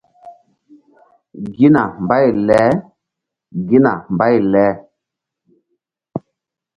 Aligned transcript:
Gina 1.55 1.83
mbay 2.03 2.27
leGina 2.47 3.91
mbay 4.13 4.35
le. 4.51 4.65